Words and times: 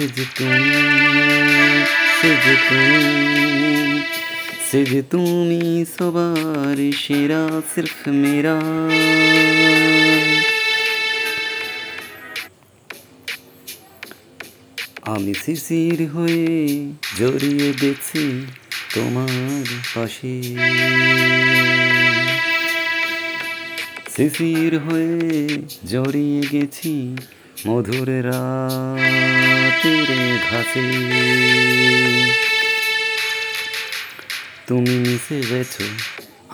সে 0.00 0.08
যে 0.08 0.24
তুমি 0.34 0.74
সে 2.20 2.30
তুমি 2.68 4.02
সে 4.70 5.02
তুমি 5.10 5.84
সবার 5.98 6.92
সেরা 6.92 7.62
সির্ফ 7.74 8.08
মেরা 8.08 8.56
আমি 15.02 15.34
শিশির 15.44 16.08
হয়ে 16.08 16.48
জড়িয়ে 17.18 17.72
গেছি 17.80 18.46
তোমার 18.94 19.64
পাশে। 19.94 20.42
শিশির 24.16 24.78
হয়ে 24.78 25.48
জড়িয়ে 25.86 26.42
গেছি 26.52 27.16
মধুর 27.66 28.08
রাতের 28.24 29.59
ঘাসে 30.60 30.84
তুমি 34.66 34.94
মিশে 34.98 35.38
গেছো 35.50 35.84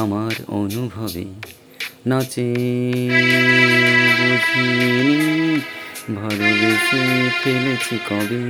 আমার 0.00 0.34
অনুভবে। 0.48 1.24
নাচে 2.06 2.48
বুঝিনি 4.18 5.20
ভালোবেসে 6.14 7.02
ফেলেছি 7.40 7.96
কবে। 8.08 8.42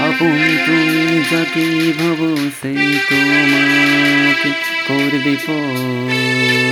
আপন 0.00 0.36
তুমি 0.66 1.06
যাকে 1.30 1.66
ভাবো 1.98 2.28
সেই 2.60 2.86
তোমাকে 3.08 4.50
করবে 4.88 5.34
পর 5.46 6.67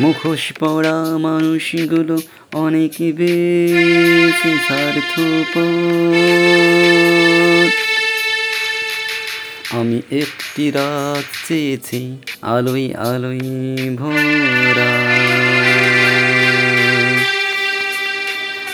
মুখোশ 0.00 0.52
পড়া 0.58 1.18
মানুষগুলো 1.18 2.18
অনেক 2.52 3.14
বেশি 3.16 4.58
স্বার্থপর। 4.66 5.62
আমি 9.80 10.02
একটি 10.10 10.70
রাত 10.70 11.48
চেয়েছি 11.48 12.18
আলোয় 12.42 12.94
আলোয় 12.94 13.40
ভরা। 13.96 14.92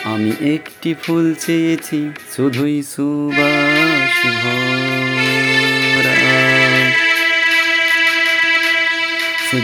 আমি 0.04 0.54
একটি 0.54 0.94
ফুল 1.02 1.34
চেয়েছি 1.34 2.10
শুধুই 2.36 2.82
সুবাস 2.82 4.44
ভরা। 4.44 4.78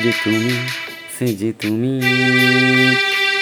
যে 0.04 0.12
তুমি 0.24 0.54
যে 1.20 1.52
তুমি 1.52 2.00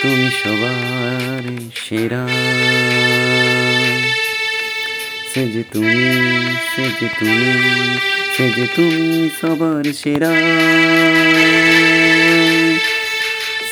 তুমি 0.02 0.30
সবার 0.44 1.70
সেরা। 1.74 2.28
সে 5.34 5.48
যে 5.48 5.62
তুমি, 5.72 6.12
সে 6.76 6.82
যে 7.00 7.08
তুমি, 7.20 7.52
সে 8.36 8.50
যে 8.50 8.66
তুমি 8.76 9.30
সবার 9.40 9.92
সেরা। 9.92 10.32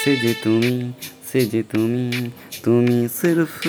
সে 0.04 0.16
যে 0.16 0.34
তুমি, 0.44 0.92
সে 1.32 1.46
যে 1.46 1.62
তুমি 1.62 2.30
তুমি 2.62 3.08
সির্ফ। 3.20 3.66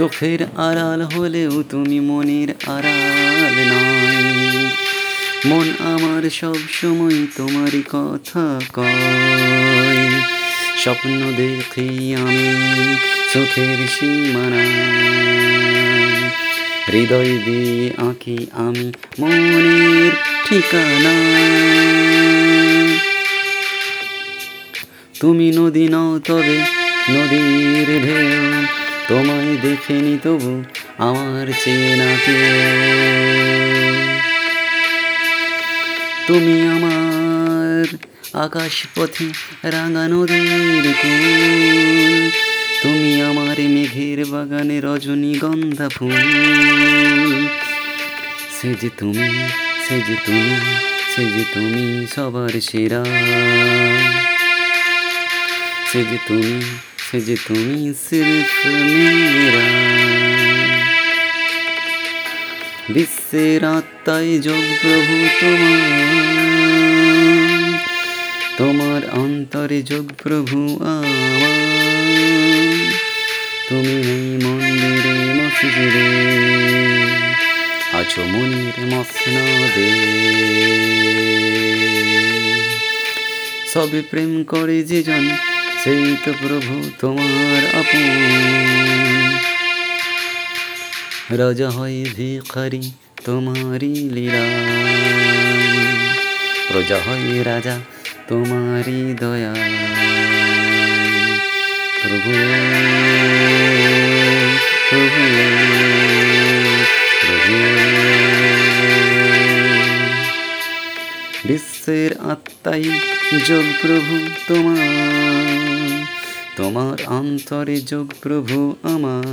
চোখের 0.00 0.42
আড়াল 0.42 1.02
হলেও 1.02 1.62
তুমি 1.62 2.00
মনের 2.00 2.50
আড়াল 2.66 3.72
নয়। 3.72 4.66
মন 5.44 5.72
আমার 5.78 6.30
সব 6.30 6.56
সময় 6.68 7.26
তোমারই 7.36 7.82
কথা 7.82 8.60
কয়। 8.72 10.20
স্বপ্ন 10.78 11.32
দেখি 11.36 12.14
আমি 12.14 12.54
চোখের 13.32 13.88
সীমানা। 13.88 14.64
হৃদয় 16.88 17.38
দিয়ে 17.44 17.90
আঁকি 17.96 18.46
আমি 18.52 18.92
মনের 19.18 20.10
ঠিকানা। 20.48 21.14
তুমি 25.20 25.52
নদী 25.56 25.88
নও 25.88 26.20
তবে 26.24 26.58
নদীর 27.10 27.86
ঢেউ। 27.86 28.79
তোমায় 29.10 29.56
দেখেনি 29.62 30.18
তবু 30.22 30.64
আমার 30.98 31.46
চেনা 31.64 32.10
তুমি 36.26 36.68
আমার 36.68 37.96
আকাশ 38.40 38.86
পথে 38.94 39.28
রাঙা 39.62 40.08
নদীর 40.08 40.84
তুমি 42.82 43.22
আমার 43.22 43.58
মেঘের 43.60 44.24
বাগানে 44.24 44.80
রজনীগন্ধা 44.80 45.88
ফুল। 45.88 46.16
সে 48.60 48.74
যে 48.80 48.90
তুমি, 48.98 49.28
সে 49.88 49.96
যে 50.08 50.16
তুমি, 50.26 50.54
সে 51.16 51.24
যে 51.24 51.44
তুমি 51.54 52.06
সবার 52.14 52.60
সেরা। 52.60 53.04
সে 55.92 56.04
যে 56.04 56.18
তুমি 56.28 56.62
যে 57.18 57.36
তুমি 57.46 57.94
সির্ফ 58.08 58.66
মেরা 58.66 59.66
বিশ্বের 62.90 63.64
আত্মায় 63.64 64.38
যোগ 64.38 64.64
প্রভু 64.82 65.14
তোমার। 68.58 69.02
অন্তরে 69.10 69.82
যোগ 69.82 70.06
প্রভু 70.22 70.78
তুমি 73.68 73.96
নেই 74.06 74.28
মন্দিরে, 74.44 75.14
মসজিদে, 75.38 76.08
আছো 77.92 78.22
মনির 78.22 78.76
মসনদে। 78.92 79.88
সবে 83.72 84.02
প্রেম 84.02 84.44
করে 84.44 84.82
যে 84.82 85.02
জন 85.02 85.24
সেই 85.82 86.06
তো 86.24 86.30
প্রভু 86.42 86.74
তোমার 87.00 87.62
আপন 87.74 88.06
রাজা 91.32 91.68
হয় 91.70 91.98
ভিখারি 92.16 92.82
তোমারি 93.24 93.92
লীলা 94.10 94.44
প্রজা 96.68 96.98
হয় 96.98 97.28
রাজা 97.44 97.76
তোমারি 98.28 99.00
দয়া 99.14 99.52
প্রভু 102.00 102.32
প্রভু 104.88 105.22
প্রভু 107.20 107.56
বিশ্বের 111.46 112.10
আত্মাই 112.24 112.84
যোগ 113.38 113.64
প্রভু 113.82 114.18
তোমার 114.48 116.04
তোমার 116.56 117.04
অন্তরে 117.06 117.80
যোগ 117.80 118.12
প্রভু 118.22 118.76
আমার। 118.82 119.24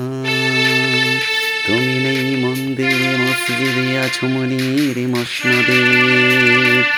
তুমি 1.68 2.00
নেই 2.00 2.36
মন্দিরে, 2.36 3.18
মসজিদে 3.18 3.98
আছো 3.98 4.28
মনির 4.28 5.08
মসনদে। 5.08 6.97